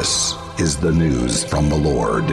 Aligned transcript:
This 0.00 0.34
is 0.58 0.78
the 0.78 0.92
news 0.92 1.44
from 1.44 1.68
the 1.68 1.76
Lord. 1.76 2.24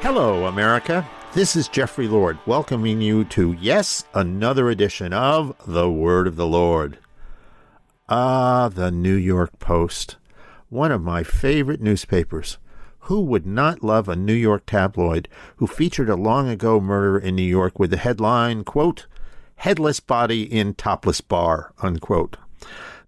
Hello, 0.00 0.46
America. 0.46 1.06
This 1.34 1.56
is 1.56 1.68
Jeffrey 1.68 2.08
Lord 2.08 2.38
welcoming 2.46 3.02
you 3.02 3.24
to, 3.24 3.54
yes, 3.60 4.06
another 4.14 4.70
edition 4.70 5.12
of 5.12 5.54
The 5.66 5.90
Word 5.90 6.26
of 6.26 6.36
the 6.36 6.46
Lord. 6.46 6.96
Ah, 8.08 8.70
the 8.70 8.90
New 8.90 9.14
York 9.14 9.58
Post, 9.58 10.16
one 10.70 10.90
of 10.90 11.02
my 11.02 11.22
favorite 11.22 11.82
newspapers. 11.82 12.56
Who 13.00 13.20
would 13.20 13.44
not 13.44 13.84
love 13.84 14.08
a 14.08 14.16
New 14.16 14.32
York 14.32 14.64
tabloid 14.64 15.28
who 15.56 15.66
featured 15.66 16.08
a 16.08 16.16
long 16.16 16.48
ago 16.48 16.80
murder 16.80 17.18
in 17.18 17.36
New 17.36 17.42
York 17.42 17.78
with 17.78 17.90
the 17.90 17.98
headline, 17.98 18.64
quote, 18.64 19.06
Headless 19.56 20.00
Body 20.00 20.50
in 20.50 20.72
Topless 20.72 21.20
Bar, 21.20 21.74
unquote. 21.82 22.38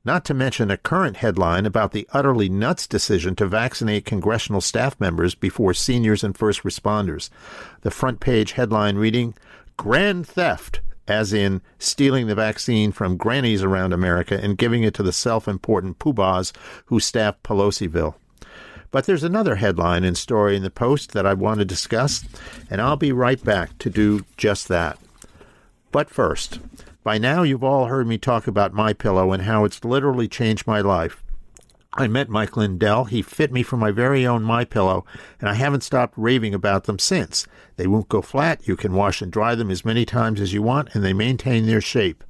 Not 0.09 0.25
to 0.25 0.33
mention 0.33 0.71
a 0.71 0.79
current 0.79 1.19
headline 1.19 1.67
about 1.67 1.93
the 1.93 2.09
utterly 2.15 2.49
nuts 2.49 2.87
decision 2.87 3.37
to 3.37 3.47
vaccinate 3.47 4.07
congressional 4.07 4.63
staff 4.63 4.99
members 4.99 5.35
before 5.35 5.75
seniors 5.75 6.25
and 6.25 6.35
first 6.35 6.63
responders. 6.63 7.29
The 7.83 7.91
front 7.91 8.19
page 8.19 8.53
headline 8.53 8.97
reading, 8.97 9.35
Grand 9.77 10.27
Theft, 10.27 10.81
as 11.07 11.35
in 11.35 11.61
stealing 11.79 12.27
the 12.27 12.35
vaccine 12.35 12.91
from 12.91 13.19
grannies 13.19 13.63
around 13.63 13.93
America 13.93 14.41
and 14.43 14.57
giving 14.57 14.83
it 14.83 14.95
to 14.95 15.03
the 15.03 15.13
self 15.13 15.47
important 15.47 15.99
poobahs 15.99 16.57
who 16.87 17.01
staff 17.01 17.35
Pelosiville. 17.43 18.15
But 18.91 19.05
there's 19.05 19.25
another 19.25 19.57
headline 19.57 20.05
and 20.05 20.17
story 20.17 20.57
in 20.57 20.63
the 20.63 20.71
Post 20.71 21.13
that 21.13 21.27
I 21.27 21.35
want 21.35 21.59
to 21.59 21.67
discuss, 21.67 22.25
and 22.71 22.81
I'll 22.81 22.97
be 22.97 23.13
right 23.13 23.45
back 23.45 23.77
to 23.81 23.91
do 23.91 24.25
just 24.39 24.69
that. 24.69 24.99
But 25.93 26.09
first, 26.09 26.61
by 27.09 27.17
now 27.17 27.43
you've 27.43 27.65
all 27.65 27.87
heard 27.87 28.07
me 28.07 28.19
talk 28.19 28.47
about 28.47 28.75
my 28.75 28.93
pillow 28.93 29.33
and 29.33 29.45
how 29.45 29.65
it's 29.65 29.83
literally 29.83 30.29
changed 30.29 30.67
my 30.67 30.83
life. 30.83 31.25
I 31.95 32.07
met 32.07 32.29
Mike 32.29 32.55
Lindell. 32.55 33.07
He 33.07 33.23
fit 33.23 33.51
me 33.51 33.63
for 33.63 33.79
my 33.79 33.91
very 33.91 34.27
own 34.27 34.43
My 34.43 34.67
Pillow, 34.67 35.07
and 35.41 35.49
I 35.49 35.55
haven't 35.55 35.83
stopped 35.83 36.13
raving 36.19 36.53
about 36.53 36.85
them 36.85 36.99
since. 36.99 37.47
They 37.77 37.87
won't 37.87 38.11
go 38.11 38.21
flat. 38.21 38.69
You 38.69 38.77
can 38.77 38.93
wash 38.93 39.23
and 39.23 39.33
dry 39.33 39.55
them 39.55 39.71
as 39.71 39.87
many 39.87 40.05
times 40.05 40.39
as 40.39 40.53
you 40.53 40.61
want, 40.61 40.91
and 40.95 41.03
they 41.03 41.15
maintain 41.15 41.65
their 41.65 41.81
shape. 41.81 42.23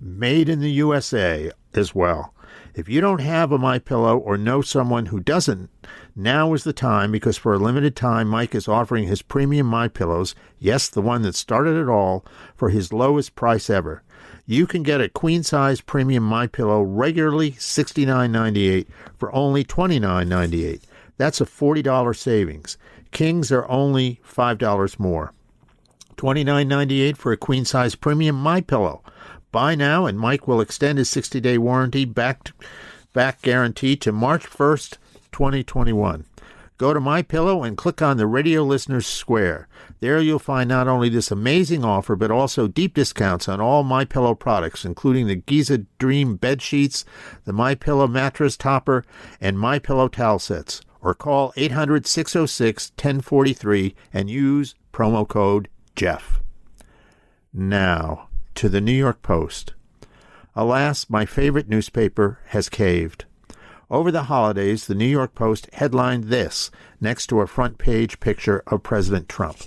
Made 0.00 0.48
in 0.48 0.60
the 0.60 0.70
USA 0.70 1.50
as 1.74 1.94
well. 1.94 2.32
If 2.74 2.88
you 2.88 3.02
don't 3.02 3.20
have 3.20 3.52
a 3.52 3.58
My 3.58 3.78
Pillow 3.78 4.16
or 4.16 4.38
know 4.38 4.62
someone 4.62 5.06
who 5.06 5.20
doesn't, 5.20 5.68
now 6.16 6.54
is 6.54 6.64
the 6.64 6.72
time 6.72 7.12
because 7.12 7.36
for 7.36 7.52
a 7.52 7.58
limited 7.58 7.94
time 7.94 8.28
Mike 8.28 8.54
is 8.54 8.66
offering 8.66 9.08
his 9.08 9.20
premium 9.20 9.66
My 9.66 9.88
Pillows, 9.88 10.34
yes, 10.58 10.88
the 10.88 11.02
one 11.02 11.20
that 11.20 11.34
started 11.34 11.76
it 11.76 11.90
all, 11.90 12.24
for 12.56 12.70
his 12.70 12.94
lowest 12.94 13.34
price 13.34 13.68
ever. 13.68 14.02
You 14.46 14.66
can 14.66 14.82
get 14.82 15.00
a 15.00 15.08
queen 15.08 15.42
size 15.44 15.80
premium 15.80 16.24
My 16.24 16.46
Pillow 16.46 16.82
regularly 16.82 17.52
$69.98 17.52 18.86
for 19.16 19.32
only 19.34 19.64
$29.98. 19.64 20.80
That's 21.16 21.40
a 21.40 21.44
$40 21.44 22.16
savings. 22.16 22.76
Kings 23.12 23.52
are 23.52 23.68
only 23.70 24.20
$5 24.28 24.98
more. 24.98 25.32
$29.98 26.16 27.16
for 27.16 27.32
a 27.32 27.36
queen 27.36 27.64
size 27.64 27.94
premium 27.94 28.36
My 28.36 28.60
Pillow. 28.60 29.02
Buy 29.52 29.74
now, 29.74 30.06
and 30.06 30.18
Mike 30.18 30.48
will 30.48 30.60
extend 30.60 30.98
his 30.98 31.10
60 31.10 31.40
day 31.40 31.58
warranty 31.58 32.04
back, 32.04 32.50
back 33.12 33.42
guarantee 33.42 33.96
to 33.96 34.10
March 34.10 34.44
1st, 34.48 34.96
2021. 35.30 36.24
Go 36.82 36.92
to 36.92 36.98
My 36.98 37.22
Pillow 37.22 37.62
and 37.62 37.76
click 37.76 38.02
on 38.02 38.16
the 38.16 38.26
Radio 38.26 38.64
Listeners 38.64 39.06
Square. 39.06 39.68
There 40.00 40.18
you'll 40.18 40.40
find 40.40 40.68
not 40.68 40.88
only 40.88 41.08
this 41.08 41.30
amazing 41.30 41.84
offer, 41.84 42.16
but 42.16 42.32
also 42.32 42.66
deep 42.66 42.94
discounts 42.94 43.48
on 43.48 43.60
all 43.60 43.84
My 43.84 44.04
Pillow 44.04 44.34
products, 44.34 44.84
including 44.84 45.28
the 45.28 45.36
Giza 45.36 45.86
Dream 46.00 46.34
bed 46.34 46.60
sheets, 46.60 47.04
the 47.44 47.52
My 47.52 47.76
Pillow 47.76 48.08
mattress 48.08 48.56
topper, 48.56 49.04
and 49.40 49.60
My 49.60 49.78
Pillow 49.78 50.08
towel 50.08 50.40
sets. 50.40 50.80
Or 51.00 51.14
call 51.14 51.52
800-606-1043 51.52 53.94
and 54.12 54.28
use 54.28 54.74
promo 54.92 55.28
code 55.28 55.68
Jeff. 55.94 56.40
Now, 57.52 58.28
to 58.56 58.68
the 58.68 58.80
New 58.80 58.90
York 58.90 59.22
Post. 59.22 59.74
Alas, 60.56 61.08
my 61.08 61.26
favorite 61.26 61.68
newspaper 61.68 62.40
has 62.46 62.68
caved. 62.68 63.26
Over 63.92 64.10
the 64.10 64.22
holidays, 64.22 64.86
the 64.86 64.94
New 64.94 65.04
York 65.04 65.34
Post 65.34 65.68
headlined 65.74 66.24
this 66.24 66.70
next 66.98 67.26
to 67.26 67.42
a 67.42 67.46
front 67.46 67.76
page 67.76 68.20
picture 68.20 68.62
of 68.66 68.82
President 68.82 69.28
Trump. 69.28 69.58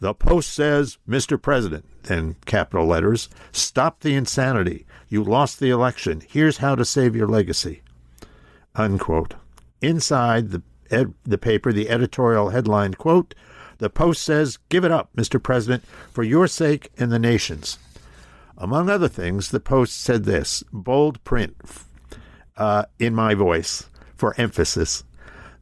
The 0.00 0.12
Post 0.12 0.52
says, 0.52 0.98
Mr. 1.08 1.40
President, 1.40 1.86
in 2.10 2.36
capital 2.44 2.84
letters, 2.84 3.30
stop 3.50 4.00
the 4.00 4.14
insanity. 4.14 4.84
You 5.08 5.24
lost 5.24 5.60
the 5.60 5.70
election. 5.70 6.20
Here's 6.28 6.58
how 6.58 6.74
to 6.74 6.84
save 6.84 7.16
your 7.16 7.26
legacy. 7.26 7.80
Unquote. 8.74 9.34
Inside 9.80 10.50
the, 10.50 10.62
ed- 10.90 11.14
the 11.24 11.38
paper, 11.38 11.72
the 11.72 11.88
editorial 11.88 12.50
headline, 12.50 12.92
quote, 12.92 13.34
the 13.78 13.88
Post 13.88 14.24
says, 14.24 14.58
Give 14.68 14.84
it 14.84 14.92
up, 14.92 15.08
Mr. 15.16 15.42
President, 15.42 15.84
for 16.12 16.22
your 16.22 16.48
sake 16.48 16.90
and 16.98 17.10
the 17.10 17.18
nation's. 17.18 17.78
Among 18.58 18.90
other 18.90 19.08
things, 19.08 19.50
the 19.50 19.60
Post 19.60 19.98
said 19.98 20.24
this 20.24 20.62
bold 20.70 21.24
print 21.24 21.56
uh, 22.58 22.84
in 22.98 23.14
my 23.14 23.32
voice 23.32 23.88
for 24.14 24.34
emphasis. 24.36 25.04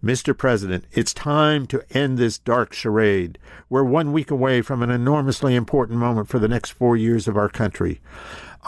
Mr. 0.02 0.36
President, 0.36 0.84
it's 0.92 1.14
time 1.14 1.66
to 1.66 1.82
end 1.90 2.18
this 2.18 2.38
dark 2.38 2.72
charade. 2.72 3.38
We're 3.68 3.84
one 3.84 4.12
week 4.12 4.30
away 4.30 4.62
from 4.62 4.82
an 4.82 4.90
enormously 4.90 5.54
important 5.54 5.98
moment 5.98 6.28
for 6.28 6.38
the 6.38 6.48
next 6.48 6.70
four 6.70 6.96
years 6.96 7.26
of 7.26 7.36
our 7.36 7.48
country. 7.48 8.00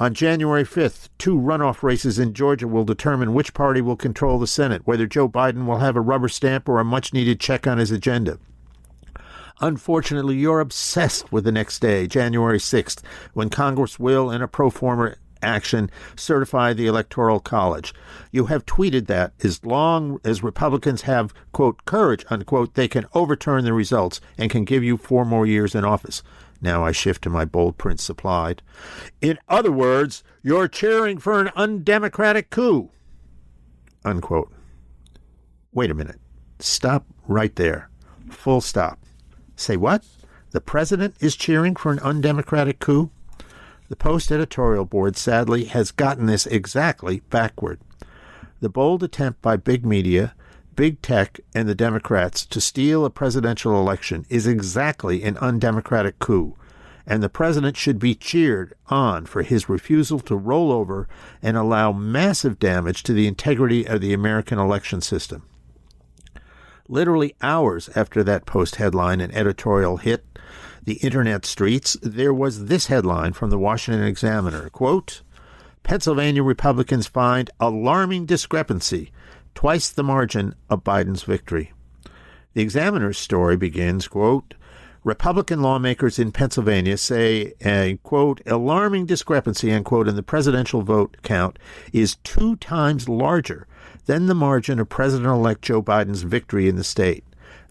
On 0.01 0.15
January 0.15 0.65
5th, 0.65 1.09
two 1.19 1.37
runoff 1.37 1.83
races 1.83 2.19
in 2.19 2.33
Georgia 2.33 2.69
will 2.69 2.85
determine 2.85 3.35
which 3.35 3.53
party 3.53 3.81
will 3.81 3.97
control 3.97 4.39
the 4.39 4.47
Senate, 4.47 4.83
whether 4.87 5.07
Joe 5.07 5.29
Biden 5.29 5.67
will 5.67 5.79
have 5.79 5.97
a 5.97 6.01
rubber 6.01 6.29
stamp 6.29 6.69
or 6.69 6.79
a 6.79 6.85
much 6.85 7.13
needed 7.13 7.41
check 7.41 7.67
on 7.67 7.79
his 7.79 7.91
agenda. 7.91 8.39
Unfortunately, 9.61 10.37
you're 10.37 10.61
obsessed 10.61 11.33
with 11.33 11.45
the 11.45 11.53
next 11.53 11.81
day, 11.81 12.07
January 12.07 12.59
6th, 12.59 13.03
when 13.33 13.51
Congress 13.51 13.99
will, 13.99 14.31
in 14.31 14.41
a 14.41 14.49
pro 14.49 14.71
forma 14.71 15.17
action, 15.43 15.91
certify 16.17 16.73
the 16.73 16.87
Electoral 16.87 17.41
College. 17.41 17.95
You 18.33 18.47
have 18.47 18.67
tweeted 18.67 19.07
that 19.07 19.33
as 19.43 19.65
long 19.65 20.21
as 20.25 20.43
Republicans 20.43 21.03
have, 21.03 21.35
quote, 21.53 21.85
courage, 21.85 22.25
unquote, 22.31 22.75
they 22.75 22.89
can 22.89 23.07
overturn 23.15 23.65
the 23.65 23.73
results 23.73 24.21
and 24.37 24.51
can 24.51 24.65
give 24.65 24.85
you 24.85 24.97
four 24.97 25.25
more 25.25 25.47
years 25.47 25.75
in 25.75 25.85
office. 25.85 26.23
Now 26.61 26.85
I 26.85 26.93
shift 26.93 27.23
to 27.23 27.31
my 27.31 27.45
bold 27.45 27.79
print 27.79 28.01
supplied. 28.01 28.63
In 29.21 29.39
other 29.49 29.73
words, 29.73 30.25
you're 30.43 30.69
cheering 30.69 31.19
for 31.19 31.41
an 31.41 31.51
undemocratic 31.55 32.51
coup. 32.51 32.91
Unquote. 34.05 34.53
Wait 35.73 35.91
a 35.91 35.95
minute. 35.95 36.21
Stop 36.59 37.07
right 37.27 37.55
there. 37.57 37.91
Full 38.31 38.61
stop. 38.61 38.99
Say 39.55 39.77
what? 39.77 40.05
The 40.51 40.61
president 40.61 41.15
is 41.21 41.37
cheering 41.37 41.77
for 41.77 41.93
an 41.93 41.99
undemocratic 42.01 42.79
coup? 42.79 43.11
The 43.89 43.97
Post 43.97 44.31
editorial 44.31 44.85
board 44.85 45.17
sadly 45.17 45.65
has 45.65 45.93
gotten 45.93 46.27
this 46.27 46.47
exactly 46.47 47.21
backward. 47.31 47.81
The 48.61 48.69
bold 48.69 49.03
attempt 49.03 49.41
by 49.41 49.57
big 49.57 49.87
media, 49.87 50.35
big 50.77 51.01
tech, 51.01 51.41
and 51.55 51.67
the 51.67 51.75
Democrats 51.75 52.45
to 52.47 52.61
steal 52.61 53.07
a 53.07 53.11
presidential 53.11 53.81
election 53.81 54.27
is 54.29 54.47
exactly 54.47 55.23
an 55.23 55.39
undemocratic 55.39 56.19
coup, 56.19 56.55
and 57.07 57.23
the 57.23 57.31
president 57.31 57.79
should 57.79 57.99
be 57.99 58.15
cheered 58.15 58.75
on 58.89 59.25
for 59.25 59.41
his 59.43 59.71
refusal 59.71 60.21
to 60.21 60.37
roll 60.37 60.71
over 60.71 61.09
and 61.41 61.57
allow 61.57 61.91
massive 61.91 62.59
damage 62.59 63.03
to 63.05 63.15
the 63.15 63.27
integrity 63.27 63.87
of 63.87 64.03
the 64.03 64.13
American 64.13 64.59
election 64.59 65.01
system. 65.01 65.45
Literally 66.89 67.35
hours 67.43 67.91
after 67.95 68.25
that 68.25 68.47
Post 68.47 68.77
headline 68.77 69.21
and 69.21 69.35
editorial 69.35 69.99
hit 69.99 70.25
the 70.83 70.95
internet 70.95 71.45
streets, 71.45 71.99
there 72.03 72.33
was 72.33 72.65
this 72.65 72.87
headline 72.87 73.35
from 73.35 73.51
the 73.51 73.59
Washington 73.59 74.05
Examiner 74.05 74.71
quote, 74.71 75.21
Pennsylvania 75.83 76.43
Republicans 76.43 77.07
find 77.07 77.51
alarming 77.61 78.25
discrepancy, 78.25 79.13
twice 79.55 79.91
the 79.91 80.03
margin 80.03 80.55
of 80.71 80.83
Biden's 80.83 81.25
victory. 81.25 81.73
The 82.55 82.63
Examiner's 82.63 83.19
story 83.19 83.57
begins, 83.59 84.09
quote, 84.09 84.55
Republican 85.09 85.63
lawmakers 85.63 86.19
in 86.19 86.31
Pennsylvania 86.31 86.99
say 86.99 87.55
a 87.65 87.99
quote 88.03 88.43
alarming 88.45 89.07
discrepancy 89.07 89.73
unquote 89.73 90.07
in 90.07 90.17
the 90.17 90.23
presidential 90.23 90.83
vote 90.83 91.17
count 91.23 91.59
is 91.95 92.17
two 92.17 92.57
times 92.57 93.09
larger 93.09 93.67
than 94.05 94.27
the 94.27 94.35
margin 94.35 94.79
of 94.79 94.91
President-elect 94.91 95.63
Joe 95.63 95.83
Biden's 95.83 96.25
victory 96.25 96.69
in 96.69 96.77
the 96.77 96.85
state. 96.85 97.25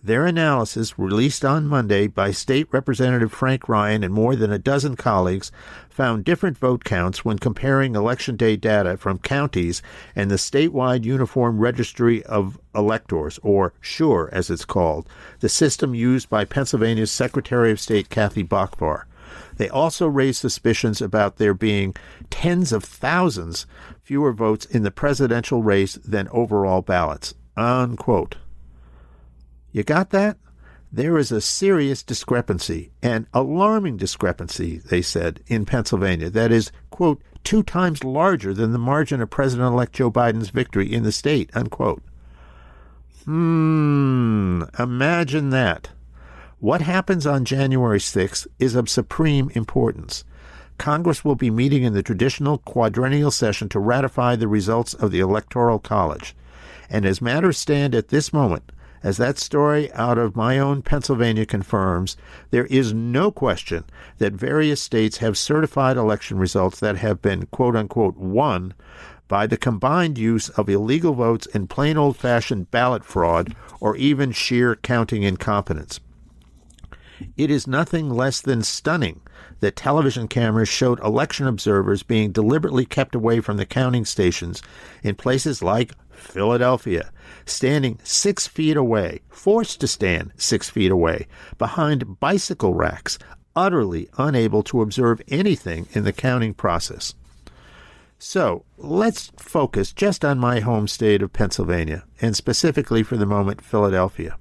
Their 0.03 0.27
analysis, 0.27 0.99
released 0.99 1.43
on 1.43 1.65
Monday 1.65 2.05
by 2.05 2.29
State 2.29 2.67
Representative 2.71 3.31
Frank 3.31 3.67
Ryan 3.67 4.03
and 4.03 4.13
more 4.13 4.35
than 4.35 4.51
a 4.51 4.59
dozen 4.59 4.95
colleagues, 4.95 5.51
found 5.89 6.23
different 6.23 6.55
vote 6.57 6.83
counts 6.83 7.25
when 7.25 7.39
comparing 7.39 7.95
Election 7.95 8.35
Day 8.35 8.55
data 8.57 8.97
from 8.97 9.17
counties 9.17 9.81
and 10.15 10.29
the 10.29 10.35
statewide 10.35 11.03
Uniform 11.03 11.57
Registry 11.57 12.23
of 12.25 12.59
Electors, 12.75 13.39
or 13.41 13.73
SURE 13.81 14.29
as 14.31 14.51
it's 14.51 14.65
called, 14.65 15.09
the 15.39 15.49
system 15.49 15.95
used 15.95 16.29
by 16.29 16.45
Pennsylvania's 16.45 17.11
Secretary 17.11 17.71
of 17.71 17.79
State 17.79 18.09
Kathy 18.09 18.43
Boockvar. 18.43 19.05
They 19.57 19.67
also 19.67 20.07
raised 20.07 20.39
suspicions 20.39 21.01
about 21.01 21.37
there 21.37 21.55
being 21.55 21.95
tens 22.29 22.71
of 22.71 22.83
thousands 22.83 23.65
fewer 24.03 24.31
votes 24.31 24.65
in 24.65 24.83
the 24.83 24.91
presidential 24.91 25.63
race 25.63 25.95
than 25.95 26.29
overall 26.29 26.83
ballots. 26.83 27.33
Unquote. 27.57 28.37
You 29.77 29.83
got 29.83 30.09
that? 30.09 30.37
There 30.91 31.19
is 31.19 31.31
a 31.31 31.39
serious 31.39 32.01
discrepancy, 32.01 32.89
an 33.03 33.27
alarming 33.31 33.97
discrepancy, 33.97 34.77
they 34.77 35.03
said, 35.03 35.41
in 35.45 35.65
Pennsylvania, 35.65 36.31
that 36.31 36.51
is, 36.51 36.71
quote, 36.89 37.21
two 37.43 37.61
times 37.61 38.03
larger 38.03 38.55
than 38.55 38.71
the 38.71 38.79
margin 38.79 39.21
of 39.21 39.29
President 39.29 39.67
elect 39.71 39.93
Joe 39.93 40.09
Biden's 40.09 40.49
victory 40.49 40.91
in 40.91 41.03
the 41.03 41.11
state, 41.11 41.51
unquote. 41.53 42.01
Hmm, 43.25 44.63
imagine 44.79 45.51
that. 45.51 45.89
What 46.59 46.81
happens 46.81 47.27
on 47.27 47.45
January 47.45 47.99
6th 47.99 48.47
is 48.57 48.73
of 48.73 48.89
supreme 48.89 49.51
importance. 49.53 50.23
Congress 50.79 51.23
will 51.23 51.35
be 51.35 51.51
meeting 51.51 51.83
in 51.83 51.93
the 51.93 52.01
traditional 52.01 52.57
quadrennial 52.57 53.29
session 53.29 53.69
to 53.69 53.79
ratify 53.79 54.35
the 54.35 54.47
results 54.47 54.95
of 54.95 55.11
the 55.11 55.19
Electoral 55.19 55.77
College. 55.77 56.35
And 56.89 57.05
as 57.05 57.21
matters 57.21 57.59
stand 57.59 57.93
at 57.93 58.07
this 58.07 58.33
moment, 58.33 58.71
as 59.03 59.17
that 59.17 59.37
story 59.37 59.91
out 59.93 60.17
of 60.17 60.35
my 60.35 60.57
own 60.57 60.81
Pennsylvania 60.81 61.45
confirms, 61.45 62.17
there 62.51 62.65
is 62.65 62.93
no 62.93 63.31
question 63.31 63.83
that 64.17 64.33
various 64.33 64.81
states 64.81 65.17
have 65.17 65.37
certified 65.37 65.97
election 65.97 66.37
results 66.37 66.79
that 66.79 66.97
have 66.97 67.21
been 67.21 67.45
quote 67.47 67.75
unquote 67.75 68.17
won 68.17 68.73
by 69.27 69.45
the 69.45 69.57
combined 69.57 70.17
use 70.17 70.49
of 70.49 70.69
illegal 70.69 71.13
votes 71.13 71.47
and 71.53 71.69
plain 71.69 71.97
old 71.97 72.17
fashioned 72.17 72.71
ballot 72.71 73.03
fraud 73.03 73.55
or 73.79 73.95
even 73.97 74.31
sheer 74.31 74.75
counting 74.75 75.23
incompetence. 75.23 75.99
It 77.35 77.49
is 77.49 77.67
nothing 77.67 78.09
less 78.09 78.41
than 78.41 78.61
stunning 78.63 79.21
that 79.59 79.75
television 79.75 80.27
cameras 80.27 80.69
showed 80.69 80.99
election 80.99 81.47
observers 81.47 82.03
being 82.03 82.31
deliberately 82.31 82.85
kept 82.85 83.15
away 83.15 83.39
from 83.39 83.57
the 83.57 83.65
counting 83.65 84.05
stations 84.05 84.61
in 85.03 85.15
places 85.15 85.63
like 85.63 85.93
Philadelphia, 86.11 87.11
standing 87.45 87.99
six 88.03 88.47
feet 88.47 88.77
away, 88.77 89.21
forced 89.29 89.79
to 89.81 89.87
stand 89.87 90.31
six 90.37 90.69
feet 90.69 90.91
away, 90.91 91.27
behind 91.57 92.19
bicycle 92.19 92.73
racks, 92.73 93.17
utterly 93.55 94.09
unable 94.17 94.63
to 94.63 94.81
observe 94.81 95.21
anything 95.27 95.87
in 95.93 96.03
the 96.03 96.13
counting 96.13 96.53
process. 96.53 97.13
So 98.19 98.65
let's 98.77 99.31
focus 99.37 99.93
just 99.93 100.25
on 100.25 100.39
my 100.39 100.59
home 100.59 100.87
state 100.87 101.21
of 101.21 101.33
Pennsylvania, 101.33 102.03
and 102.19 102.35
specifically 102.35 103.03
for 103.03 103.15
the 103.15 103.25
moment, 103.25 103.61
Philadelphia. 103.61 104.37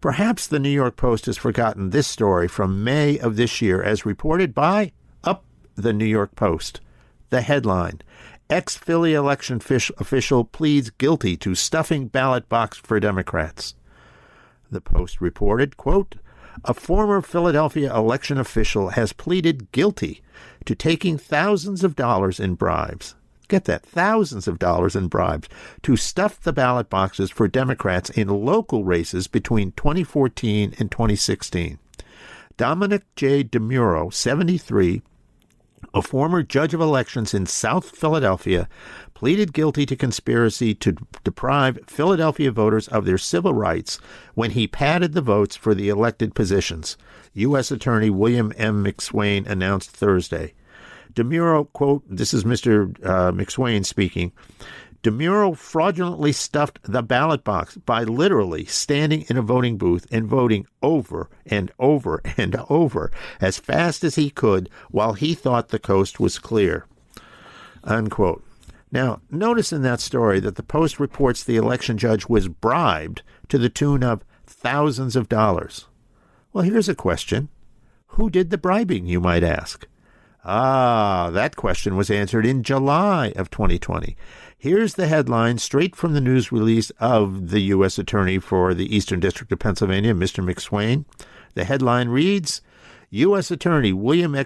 Perhaps 0.00 0.46
the 0.46 0.58
New 0.58 0.70
York 0.70 0.96
Post 0.96 1.26
has 1.26 1.38
forgotten 1.38 1.90
this 1.90 2.06
story 2.06 2.48
from 2.48 2.84
May 2.84 3.18
of 3.18 3.36
this 3.36 3.62
year, 3.62 3.82
as 3.82 4.04
reported 4.04 4.54
by 4.54 4.92
Up 5.24 5.44
the 5.74 5.92
New 5.92 6.04
York 6.04 6.36
Post. 6.36 6.80
The 7.30 7.40
headline 7.40 8.02
Ex 8.50 8.76
Philly 8.76 9.14
election 9.14 9.56
official 9.56 10.44
pleads 10.44 10.90
guilty 10.90 11.36
to 11.38 11.54
stuffing 11.54 12.08
ballot 12.08 12.48
box 12.48 12.76
for 12.76 13.00
Democrats. 13.00 13.74
The 14.70 14.80
Post 14.80 15.20
reported, 15.20 15.76
quote, 15.76 16.16
a 16.64 16.74
former 16.74 17.20
Philadelphia 17.22 17.94
election 17.94 18.38
official 18.38 18.90
has 18.90 19.12
pleaded 19.12 19.72
guilty 19.72 20.22
to 20.64 20.74
taking 20.74 21.18
thousands 21.18 21.82
of 21.82 21.96
dollars 21.96 22.38
in 22.38 22.54
bribes 22.54 23.14
get 23.48 23.64
that, 23.64 23.84
thousands 23.84 24.48
of 24.48 24.58
dollars 24.58 24.96
in 24.96 25.08
bribes 25.08 25.48
to 25.82 25.96
stuff 25.96 26.40
the 26.40 26.52
ballot 26.52 26.90
boxes 26.90 27.30
for 27.30 27.48
Democrats 27.48 28.10
in 28.10 28.28
local 28.28 28.84
races 28.84 29.26
between 29.26 29.72
2014 29.72 30.74
and 30.78 30.90
2016. 30.90 31.78
Domenick 32.58 33.02
J. 33.16 33.44
DeMuro, 33.44 34.12
73, 34.12 35.02
a 35.92 36.02
former 36.02 36.42
judge 36.42 36.74
of 36.74 36.80
elections 36.80 37.34
in 37.34 37.46
South 37.46 37.90
Philadelphia, 37.90 38.68
pleaded 39.14 39.52
guilty 39.52 39.86
to 39.86 39.96
conspiracy 39.96 40.74
to 40.74 40.96
deprive 41.24 41.78
Philadelphia 41.86 42.50
voters 42.50 42.88
of 42.88 43.04
their 43.04 43.18
civil 43.18 43.54
rights 43.54 43.98
when 44.34 44.52
he 44.52 44.66
padded 44.66 45.12
the 45.12 45.22
votes 45.22 45.56
for 45.56 45.74
the 45.74 45.88
elected 45.88 46.34
positions, 46.34 46.96
U.S. 47.34 47.70
Attorney 47.70 48.10
William 48.10 48.52
M. 48.56 48.84
McSwain 48.84 49.46
announced 49.46 49.90
Thursday. 49.90 50.54
DeMuro, 51.16 51.72
quote, 51.72 52.04
this 52.08 52.34
is 52.34 52.44
Mr. 52.44 52.94
Uh, 53.02 53.32
McSwain 53.32 53.84
speaking. 53.86 54.32
DeMuro 55.02 55.56
fraudulently 55.56 56.30
stuffed 56.30 56.78
the 56.82 57.02
ballot 57.02 57.42
box 57.42 57.76
by 57.78 58.02
literally 58.04 58.66
standing 58.66 59.24
in 59.30 59.38
a 59.38 59.42
voting 59.42 59.78
booth 59.78 60.06
and 60.12 60.26
voting 60.26 60.66
over 60.82 61.30
and 61.46 61.72
over 61.78 62.20
and 62.36 62.56
over 62.68 63.10
as 63.40 63.56
fast 63.58 64.04
as 64.04 64.16
he 64.16 64.28
could 64.28 64.68
while 64.90 65.14
he 65.14 65.34
thought 65.34 65.68
the 65.68 65.78
coast 65.78 66.20
was 66.20 66.38
clear. 66.38 66.86
Unquote. 67.82 68.44
Now, 68.92 69.20
notice 69.30 69.72
in 69.72 69.82
that 69.82 70.00
story 70.00 70.38
that 70.40 70.56
the 70.56 70.62
Post 70.62 71.00
reports 71.00 71.42
the 71.42 71.56
election 71.56 71.96
judge 71.96 72.26
was 72.28 72.48
bribed 72.48 73.22
to 73.48 73.58
the 73.58 73.68
tune 73.68 74.02
of 74.02 74.24
thousands 74.44 75.16
of 75.16 75.28
dollars. 75.28 75.86
Well, 76.52 76.64
here's 76.64 76.88
a 76.88 76.94
question 76.94 77.48
Who 78.08 78.28
did 78.28 78.50
the 78.50 78.58
bribing, 78.58 79.06
you 79.06 79.20
might 79.20 79.42
ask? 79.42 79.86
Ah, 80.48 81.28
that 81.32 81.56
question 81.56 81.96
was 81.96 82.08
answered 82.08 82.46
in 82.46 82.62
July 82.62 83.32
of 83.34 83.50
2020. 83.50 84.16
Here's 84.56 84.94
the 84.94 85.08
headline 85.08 85.58
straight 85.58 85.96
from 85.96 86.12
the 86.12 86.20
news 86.20 86.52
release 86.52 86.90
of 87.00 87.50
the 87.50 87.58
U.S. 87.62 87.98
Attorney 87.98 88.38
for 88.38 88.72
the 88.72 88.94
Eastern 88.94 89.18
District 89.18 89.50
of 89.50 89.58
Pennsylvania, 89.58 90.14
Mr. 90.14 90.48
McSwain. 90.48 91.04
The 91.54 91.64
headline 91.64 92.10
reads 92.10 92.62
U.S. 93.10 93.50
Attorney 93.50 93.92
William 93.92 94.36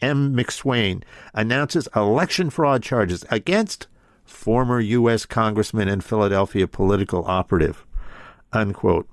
M. 0.00 0.34
McSwain 0.34 1.02
announces 1.34 1.86
election 1.94 2.48
fraud 2.48 2.82
charges 2.82 3.22
against 3.30 3.88
former 4.24 4.80
U.S. 4.80 5.26
Congressman 5.26 5.86
and 5.86 6.02
Philadelphia 6.02 6.66
political 6.66 7.26
operative. 7.26 7.84
Unquote. 8.54 9.06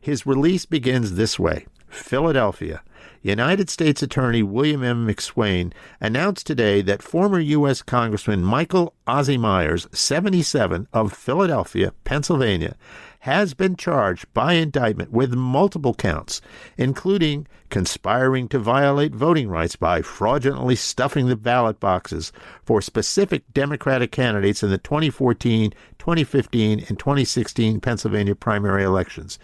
His 0.00 0.26
release 0.26 0.66
begins 0.66 1.14
this 1.14 1.38
way 1.38 1.66
Philadelphia. 1.88 2.82
United 3.22 3.68
States 3.68 4.02
Attorney 4.02 4.42
William 4.42 4.82
M. 4.82 5.06
McSwain 5.06 5.72
announced 6.00 6.46
today 6.46 6.80
that 6.80 7.02
former 7.02 7.38
U.S. 7.38 7.82
Congressman 7.82 8.42
Michael 8.42 8.94
Ozzie 9.06 9.36
Myers, 9.36 9.86
77, 9.92 10.88
of 10.92 11.12
Philadelphia, 11.12 11.92
Pennsylvania, 12.04 12.76
has 13.20 13.52
been 13.52 13.76
charged 13.76 14.32
by 14.32 14.54
indictment 14.54 15.12
with 15.12 15.34
multiple 15.34 15.92
counts, 15.92 16.40
including 16.78 17.46
conspiring 17.68 18.48
to 18.48 18.58
violate 18.58 19.14
voting 19.14 19.48
rights 19.48 19.76
by 19.76 20.00
fraudulently 20.00 20.74
stuffing 20.74 21.28
the 21.28 21.36
ballot 21.36 21.78
boxes 21.78 22.32
for 22.64 22.80
specific 22.80 23.42
Democratic 23.52 24.10
candidates 24.10 24.62
in 24.62 24.70
the 24.70 24.78
2014, 24.78 25.72
2015, 25.98 26.84
and 26.88 26.98
2016 26.98 27.80
Pennsylvania 27.80 28.34
primary 28.34 28.84
elections, 28.84 29.38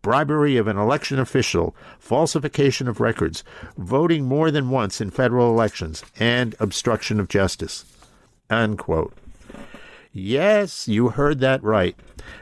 bribery 0.00 0.56
of 0.56 0.66
an 0.66 0.78
election 0.78 1.18
official, 1.18 1.76
falsification 1.98 2.88
of 2.88 2.98
records, 2.98 3.44
voting 3.76 4.24
more 4.24 4.50
than 4.50 4.70
once 4.70 5.02
in 5.02 5.10
federal 5.10 5.50
elections, 5.50 6.02
and 6.18 6.56
obstruction 6.60 7.20
of 7.20 7.28
justice. 7.28 7.84
Unquote. 8.48 9.12
Yes, 10.12 10.88
you 10.88 11.10
heard 11.10 11.40
that 11.40 11.62
right. 11.62 11.96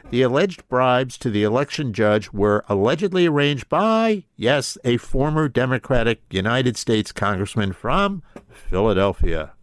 The 0.09 0.21
alleged 0.21 0.67
bribes 0.69 1.17
to 1.19 1.29
the 1.29 1.43
election 1.43 1.93
judge 1.93 2.31
were 2.31 2.63
allegedly 2.69 3.25
arranged 3.25 3.69
by, 3.69 4.23
yes, 4.35 4.77
a 4.83 4.97
former 4.97 5.49
Democratic 5.49 6.21
United 6.29 6.77
States 6.77 7.11
congressman 7.11 7.73
from 7.73 8.23
Philadelphia. 8.49 9.53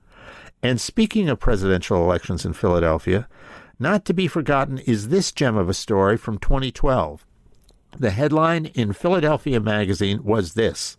And 0.62 0.80
speaking 0.80 1.28
of 1.28 1.40
presidential 1.40 2.02
elections 2.02 2.44
in 2.44 2.52
Philadelphia, 2.52 3.28
not 3.78 4.04
to 4.04 4.14
be 4.14 4.28
forgotten 4.28 4.78
is 4.78 5.08
this 5.08 5.32
gem 5.32 5.56
of 5.56 5.68
a 5.68 5.74
story 5.74 6.16
from 6.16 6.38
2012. 6.38 7.26
The 7.98 8.10
headline 8.10 8.66
in 8.66 8.92
Philadelphia 8.92 9.60
Magazine 9.60 10.24
was 10.24 10.54
this 10.54 10.96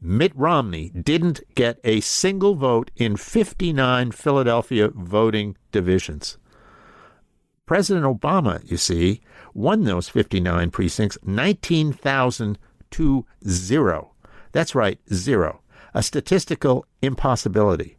Mitt 0.00 0.32
Romney 0.34 0.90
didn't 0.90 1.42
get 1.54 1.78
a 1.84 2.00
single 2.00 2.54
vote 2.54 2.90
in 2.96 3.16
59 3.16 4.10
Philadelphia 4.10 4.88
voting 4.88 5.56
divisions. 5.72 6.38
President 7.66 8.04
Obama, 8.04 8.62
you 8.70 8.76
see, 8.76 9.20
won 9.54 9.84
those 9.84 10.08
59 10.08 10.70
precincts 10.70 11.18
19,000 11.24 12.58
to 12.90 13.26
zero. 13.48 14.12
That's 14.52 14.74
right, 14.74 14.98
zero. 15.12 15.62
A 15.94 16.02
statistical 16.02 16.86
impossibility. 17.00 17.96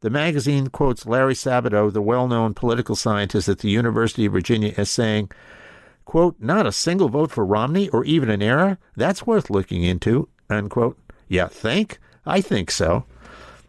The 0.00 0.10
magazine 0.10 0.68
quotes 0.68 1.06
Larry 1.06 1.34
Sabato, 1.34 1.92
the 1.92 2.02
well 2.02 2.28
known 2.28 2.54
political 2.54 2.94
scientist 2.94 3.48
at 3.48 3.58
the 3.58 3.70
University 3.70 4.26
of 4.26 4.32
Virginia, 4.32 4.74
as 4.76 4.90
saying, 4.90 5.30
quote, 6.04 6.36
not 6.38 6.66
a 6.66 6.72
single 6.72 7.08
vote 7.08 7.30
for 7.30 7.44
Romney 7.44 7.88
or 7.88 8.04
even 8.04 8.30
an 8.30 8.42
error? 8.42 8.78
That's 8.96 9.26
worth 9.26 9.50
looking 9.50 9.82
into, 9.82 10.28
unquote. 10.50 10.98
Yeah, 11.28 11.48
think? 11.48 11.98
I 12.24 12.40
think 12.40 12.70
so. 12.70 13.04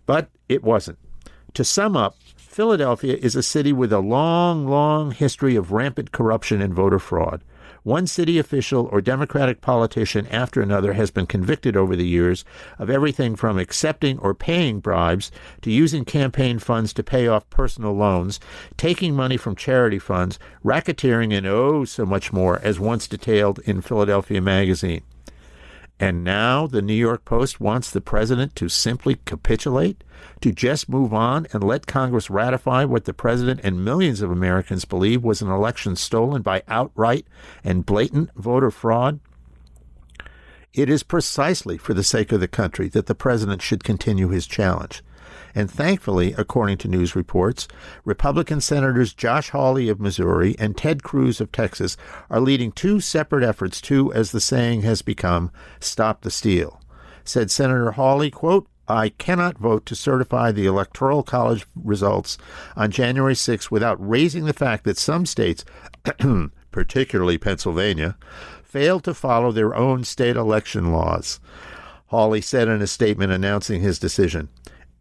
But 0.06 0.30
it 0.50 0.64
wasn't. 0.64 1.00
To 1.54 1.64
sum 1.64 1.98
up, 1.98 2.16
Philadelphia 2.48 3.18
is 3.22 3.36
a 3.36 3.44
city 3.44 3.72
with 3.72 3.94
a 3.94 4.00
long, 4.00 4.66
long 4.66 5.12
history 5.12 5.56
of 5.56 5.72
rampant 5.72 6.12
corruption 6.12 6.60
and 6.60 6.74
voter 6.74 6.98
fraud. 6.98 7.44
One 7.84 8.08
city 8.08 8.40
official 8.40 8.90
or 8.92 9.00
Democratic 9.00 9.62
politician 9.62 10.26
after 10.28 10.62
another 10.62 10.94
has 10.94 11.12
been 11.12 11.28
convicted 11.28 11.78
over 11.78 11.96
the 11.96 12.08
years 12.08 12.46
of 12.80 12.90
everything 12.90 13.36
from 13.36 13.60
accepting 13.60 14.18
or 14.20 14.34
paying 14.34 14.80
bribes 14.80 15.30
to 15.62 15.72
using 15.72 16.04
campaign 16.04 16.58
funds 16.58 16.94
to 16.94 17.04
pay 17.04 17.28
off 17.28 17.48
personal 17.50 17.94
loans, 17.94 18.40
taking 18.76 19.14
money 19.14 19.38
from 19.38 19.56
charity 19.56 20.00
funds, 20.00 20.40
racketeering, 20.66 21.38
and 21.38 21.46
oh, 21.46 21.86
so 21.86 22.06
much 22.06 22.34
more, 22.34 22.60
as 22.64 22.80
once 22.80 23.08
detailed 23.08 23.60
in 23.66 23.82
Philadelphia 23.82 24.42
Magazine. 24.42 25.04
And 26.00 26.24
now 26.24 26.68
the 26.68 26.82
New 26.82 26.94
York 26.94 27.26
Post 27.26 27.60
wants 27.60 27.90
the 27.90 28.02
president 28.02 28.56
to 28.58 28.70
simply 28.70 29.18
capitulate, 29.26 30.04
to 30.42 30.52
just 30.52 30.90
move 30.90 31.12
on 31.12 31.48
and 31.52 31.64
let 31.64 31.88
Congress 31.88 32.30
ratify 32.30 32.86
what 32.86 33.06
the 33.06 33.14
president 33.14 33.62
and 33.64 33.84
millions 33.84 34.22
of 34.22 34.30
Americans 34.30 34.86
believe 34.86 35.24
was 35.24 35.42
an 35.42 35.50
election 35.50 35.96
stolen 35.96 36.44
by 36.44 36.62
outright 36.68 37.26
and 37.64 37.86
blatant 37.86 38.30
voter 38.36 38.70
fraud. 38.70 39.20
It 40.72 40.90
is 40.90 41.02
precisely 41.02 41.80
for 41.80 41.96
the 41.96 42.04
sake 42.04 42.32
of 42.32 42.40
the 42.40 42.48
country 42.48 42.88
that 42.90 43.08
the 43.08 43.16
president 43.16 43.64
should 43.64 43.84
continue 43.84 44.30
his 44.30 44.46
challenge. 44.46 45.02
And 45.56 45.70
thankfully, 45.72 46.34
according 46.38 46.78
to 46.80 46.88
news 46.88 47.16
reports, 47.16 47.68
Republican 48.06 48.62
Senators 48.62 49.14
Josh 49.14 49.50
Hawley 49.50 49.90
of 49.90 50.00
Missouri 50.00 50.56
and 50.60 50.78
Ted 50.78 51.04
Cruz 51.04 51.42
of 51.42 51.52
Texas 51.52 51.98
are 52.30 52.40
leading 52.40 52.72
two 52.72 53.00
separate 53.00 53.44
efforts 53.44 53.82
to, 53.82 54.14
as 54.14 54.32
the 54.32 54.42
saying 54.42 54.82
has 54.82 55.02
become, 55.02 55.52
stop 55.80 56.22
the 56.22 56.32
steal. 56.32 56.82
Said 57.24 57.52
Senator 57.52 57.92
Hawley, 57.92 58.32
quote, 58.32 58.68
I 58.88 59.10
cannot 59.10 59.58
vote 59.58 59.86
to 59.88 59.96
certify 59.96 60.52
the 60.52 60.66
Electoral 60.66 61.22
College 61.22 61.66
results 61.76 62.38
on 62.76 62.92
January 62.92 63.36
6 63.36 63.70
without 63.70 63.98
raising 64.00 64.46
the 64.46 64.54
fact 64.54 64.86
that 64.86 64.98
some 64.98 65.26
states, 65.26 65.66
particularly 66.72 67.38
Pennsylvania, 67.38 68.16
failed 68.64 69.04
to 69.04 69.14
follow 69.14 69.52
their 69.52 69.76
own 69.76 70.04
state 70.06 70.38
election 70.38 70.94
laws. 70.94 71.40
Hawley 72.08 72.40
said 72.40 72.70
in 72.70 72.82
a 72.82 72.88
statement 72.88 73.34
announcing 73.34 73.82
his 73.82 74.00
decision 74.00 74.48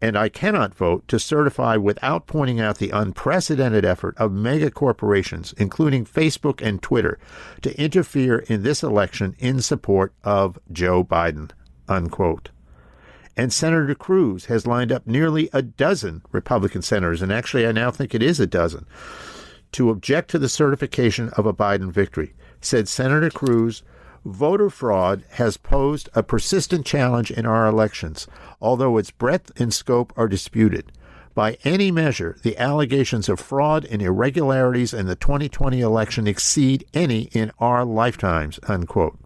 and 0.06 0.16
I 0.16 0.28
cannot 0.28 0.72
vote 0.72 1.08
to 1.08 1.18
certify 1.18 1.76
without 1.76 2.28
pointing 2.28 2.60
out 2.60 2.78
the 2.78 2.90
unprecedented 2.90 3.84
effort 3.84 4.16
of 4.18 4.30
mega 4.30 4.70
corporations, 4.70 5.52
including 5.58 6.04
Facebook 6.04 6.64
and 6.64 6.80
Twitter, 6.80 7.18
to 7.62 7.76
interfere 7.76 8.38
in 8.38 8.62
this 8.62 8.84
election 8.84 9.34
in 9.40 9.60
support 9.60 10.14
of 10.22 10.60
Joe 10.70 11.02
Biden. 11.02 11.50
Unquote. 11.88 12.50
And 13.36 13.52
Senator 13.52 13.96
Cruz 13.96 14.44
has 14.44 14.64
lined 14.64 14.92
up 14.92 15.08
nearly 15.08 15.50
a 15.52 15.60
dozen 15.60 16.22
Republican 16.30 16.82
senators, 16.82 17.20
and 17.20 17.32
actually 17.32 17.66
I 17.66 17.72
now 17.72 17.90
think 17.90 18.14
it 18.14 18.22
is 18.22 18.38
a 18.38 18.46
dozen, 18.46 18.86
to 19.72 19.90
object 19.90 20.30
to 20.30 20.38
the 20.38 20.48
certification 20.48 21.30
of 21.30 21.46
a 21.46 21.52
Biden 21.52 21.90
victory. 21.90 22.32
Said 22.60 22.86
Senator 22.86 23.30
Cruz, 23.30 23.82
voter 24.26 24.68
fraud 24.68 25.25
has 25.30 25.56
posed 25.56 26.09
a 26.14 26.23
persistent 26.23 26.85
challenge 26.85 27.30
in 27.30 27.47
our 27.47 27.66
elections, 27.66 28.26
although 28.61 28.99
its 28.99 29.11
breadth 29.11 29.52
and 29.61 29.73
scope 29.73 30.12
are 30.16 30.28
disputed. 30.28 30.92
By 31.35 31.59
any 31.64 31.90
measure, 31.90 32.38
the 32.42 32.56
allegations 32.56 33.28
of 33.28 33.38
fraud 33.38 33.85
and 33.85 34.00
irregularities 34.00 34.95
in 34.95 35.06
the 35.06 35.16
2020 35.16 35.80
election 35.80 36.26
exceed 36.26 36.87
any 36.95 37.25
in 37.33 37.52
our 37.59 37.85
lifetimes. 37.85 38.59
Unquote. 38.66 39.18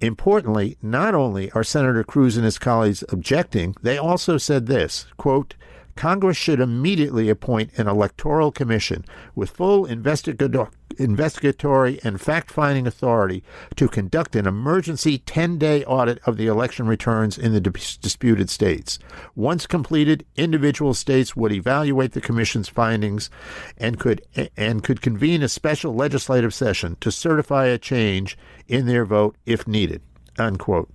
Importantly, 0.00 0.78
not 0.80 1.14
only 1.14 1.50
are 1.50 1.64
Senator 1.64 2.04
Cruz 2.04 2.36
and 2.36 2.44
his 2.44 2.58
colleagues 2.58 3.04
objecting, 3.10 3.74
they 3.82 3.98
also 3.98 4.38
said 4.38 4.66
this 4.66 5.06
quote, 5.16 5.56
Congress 5.96 6.36
should 6.36 6.60
immediately 6.60 7.28
appoint 7.28 7.76
an 7.76 7.86
electoral 7.86 8.50
commission 8.50 9.04
with 9.34 9.50
full 9.50 9.84
investigator- 9.84 10.70
investigatory 11.00 11.98
and 12.04 12.20
fact 12.20 12.50
finding 12.50 12.86
authority 12.86 13.42
to 13.76 13.88
conduct 13.88 14.36
an 14.36 14.46
emergency 14.46 15.18
10 15.18 15.58
day 15.58 15.84
audit 15.84 16.18
of 16.26 16.36
the 16.36 16.46
election 16.46 16.86
returns 16.86 17.38
in 17.38 17.52
the 17.52 17.60
dis- 17.60 17.96
disputed 17.96 18.50
states. 18.50 18.98
Once 19.34 19.66
completed, 19.66 20.24
individual 20.36 20.94
states 20.94 21.34
would 21.34 21.52
evaluate 21.52 22.12
the 22.12 22.20
commission's 22.20 22.68
findings 22.68 23.30
and 23.78 23.98
could, 23.98 24.22
and 24.56 24.84
could 24.84 25.00
convene 25.02 25.42
a 25.42 25.48
special 25.48 25.94
legislative 25.94 26.54
session 26.54 26.96
to 27.00 27.10
certify 27.10 27.66
a 27.66 27.78
change 27.78 28.36
in 28.68 28.86
their 28.86 29.04
vote 29.04 29.36
if 29.46 29.66
needed. 29.66 30.02
Unquote. 30.38 30.90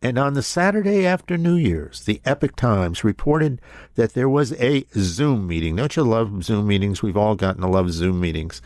And 0.00 0.16
on 0.16 0.34
the 0.34 0.42
Saturday 0.42 1.04
after 1.04 1.36
New 1.36 1.56
Year's, 1.56 2.04
the 2.04 2.20
Epoch 2.24 2.54
Times 2.54 3.02
reported 3.02 3.60
that 3.96 4.14
there 4.14 4.28
was 4.28 4.52
a 4.54 4.84
Zoom 4.94 5.46
meeting. 5.48 5.74
Don't 5.74 5.96
you 5.96 6.04
love 6.04 6.44
Zoom 6.44 6.68
meetings? 6.68 7.02
We've 7.02 7.16
all 7.16 7.34
gotten 7.34 7.62
to 7.62 7.68
love 7.68 7.90
Zoom 7.90 8.20
meetings. 8.20 8.62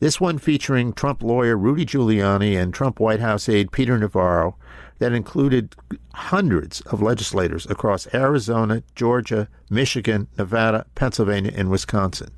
This 0.00 0.20
one 0.20 0.38
featuring 0.38 0.94
Trump 0.94 1.22
lawyer 1.22 1.56
Rudy 1.56 1.84
Giuliani 1.84 2.60
and 2.60 2.72
Trump 2.72 2.98
White 3.00 3.20
House 3.20 3.48
aide 3.48 3.70
Peter 3.70 3.98
Navarro, 3.98 4.56
that 4.98 5.12
included 5.12 5.76
hundreds 6.14 6.80
of 6.82 7.02
legislators 7.02 7.66
across 7.66 8.12
Arizona, 8.14 8.82
Georgia, 8.94 9.48
Michigan, 9.68 10.28
Nevada, 10.38 10.86
Pennsylvania, 10.94 11.52
and 11.54 11.70
Wisconsin. 11.70 12.30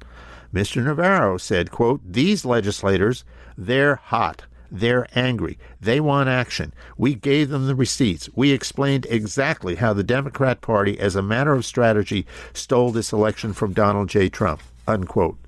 Mr. 0.53 0.83
Navarro 0.83 1.37
said, 1.37 1.71
quote, 1.71 2.01
These 2.05 2.45
legislators, 2.45 3.25
they're 3.57 3.97
hot. 3.97 4.45
They're 4.71 5.07
angry. 5.15 5.59
They 5.81 6.01
want 6.01 6.29
action. 6.29 6.73
We 6.97 7.15
gave 7.15 7.49
them 7.49 7.67
the 7.67 7.75
receipts. 7.75 8.29
We 8.35 8.53
explained 8.53 9.07
exactly 9.09 9.77
how 9.77 9.93
the 9.93 10.03
Democrat 10.03 10.61
Party, 10.61 10.99
as 10.99 11.17
a 11.17 11.23
matter 11.23 11.53
of 11.53 11.65
strategy, 11.65 12.27
stole 12.53 12.91
this 12.91 13.13
election 13.13 13.53
from 13.53 13.73
Donald 13.73 14.09
J. 14.09 14.29
Trump. 14.29 14.63
Unquote. 14.87 15.39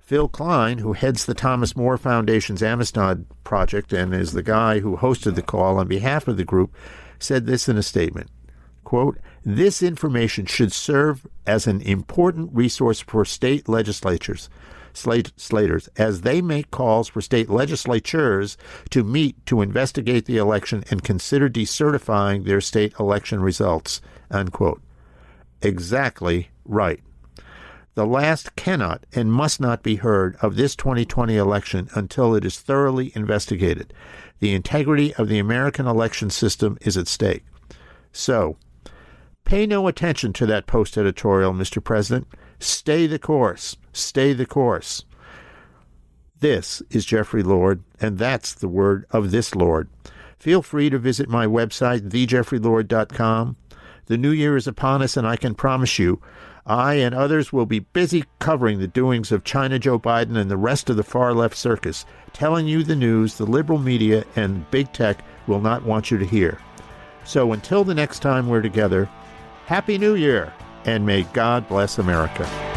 Phill 0.00 0.28
Kline, 0.28 0.78
who 0.78 0.94
heads 0.94 1.26
the 1.26 1.34
Thomas 1.34 1.76
More 1.76 1.98
Foundation's 1.98 2.62
Amistad 2.62 3.26
Project 3.44 3.92
and 3.92 4.14
is 4.14 4.32
the 4.32 4.42
guy 4.42 4.78
who 4.78 4.96
hosted 4.96 5.34
the 5.34 5.42
call 5.42 5.78
on 5.78 5.86
behalf 5.86 6.26
of 6.26 6.38
the 6.38 6.44
group, 6.44 6.74
said 7.18 7.44
this 7.44 7.68
in 7.68 7.76
a 7.76 7.82
statement. 7.82 8.30
Quote, 8.84 9.18
this 9.44 9.82
information 9.82 10.46
should 10.46 10.72
serve 10.72 11.26
as 11.46 11.66
an 11.66 11.82
important 11.82 12.50
resource 12.54 13.00
for 13.00 13.26
state 13.26 13.68
legislatures 13.68 14.48
slaters 14.92 15.88
as 15.96 16.22
they 16.22 16.40
make 16.40 16.70
calls 16.70 17.08
for 17.08 17.20
state 17.20 17.48
legislatures 17.48 18.56
to 18.90 19.04
meet 19.04 19.44
to 19.46 19.62
investigate 19.62 20.26
the 20.26 20.36
election 20.36 20.84
and 20.90 21.04
consider 21.04 21.48
decertifying 21.48 22.44
their 22.44 22.60
state 22.60 22.92
election 22.98 23.40
results. 23.40 24.00
Unquote. 24.30 24.82
Exactly 25.62 26.50
right. 26.64 27.00
The 27.94 28.06
last 28.06 28.54
cannot 28.54 29.06
and 29.12 29.32
must 29.32 29.60
not 29.60 29.82
be 29.82 29.96
heard 29.96 30.36
of 30.40 30.54
this 30.54 30.76
2020 30.76 31.36
election 31.36 31.88
until 31.94 32.32
it 32.36 32.44
is 32.44 32.60
thoroughly 32.60 33.10
investigated. 33.16 33.92
The 34.38 34.54
integrity 34.54 35.12
of 35.14 35.26
the 35.26 35.40
American 35.40 35.88
election 35.88 36.30
system 36.30 36.78
is 36.82 36.96
at 36.96 37.08
stake. 37.08 37.44
So, 38.12 38.56
pay 39.44 39.66
no 39.66 39.88
attention 39.88 40.32
to 40.34 40.46
that 40.46 40.68
post 40.68 40.96
editorial, 40.96 41.52
Mr. 41.52 41.82
President. 41.82 42.28
Stay 42.60 43.08
the 43.08 43.18
course. 43.18 43.76
Stay 43.98 44.32
the 44.32 44.46
course. 44.46 45.04
This 46.40 46.82
is 46.90 47.04
Jeffrey 47.04 47.42
Lord, 47.42 47.82
and 48.00 48.18
that's 48.18 48.54
the 48.54 48.68
word 48.68 49.04
of 49.10 49.30
this 49.30 49.54
Lord. 49.54 49.88
Feel 50.38 50.62
free 50.62 50.88
to 50.90 50.98
visit 50.98 51.28
my 51.28 51.46
website, 51.46 52.10
thejeffreylord.com. 52.10 53.56
The 54.06 54.16
new 54.16 54.30
year 54.30 54.56
is 54.56 54.66
upon 54.66 55.02
us, 55.02 55.16
and 55.16 55.26
I 55.26 55.36
can 55.36 55.54
promise 55.54 55.98
you, 55.98 56.20
I 56.64 56.94
and 56.94 57.14
others 57.14 57.52
will 57.52 57.66
be 57.66 57.80
busy 57.80 58.24
covering 58.38 58.78
the 58.78 58.86
doings 58.86 59.32
of 59.32 59.42
China 59.42 59.78
Joe 59.78 59.98
Biden 59.98 60.36
and 60.36 60.50
the 60.50 60.56
rest 60.56 60.88
of 60.90 60.96
the 60.96 61.02
far 61.02 61.34
left 61.34 61.56
circus, 61.56 62.04
telling 62.32 62.66
you 62.66 62.82
the 62.82 62.94
news 62.94 63.36
the 63.36 63.46
liberal 63.46 63.78
media 63.78 64.24
and 64.36 64.70
big 64.70 64.92
tech 64.92 65.24
will 65.46 65.60
not 65.60 65.82
want 65.82 66.10
you 66.10 66.18
to 66.18 66.26
hear. 66.26 66.58
So 67.24 67.52
until 67.52 67.84
the 67.84 67.94
next 67.94 68.20
time 68.20 68.48
we're 68.48 68.62
together, 68.62 69.08
Happy 69.66 69.98
New 69.98 70.14
Year! 70.14 70.52
and 70.88 71.04
may 71.04 71.22
God 71.34 71.68
bless 71.68 71.98
America. 71.98 72.67